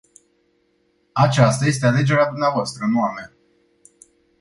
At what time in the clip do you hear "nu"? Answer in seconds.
2.85-3.03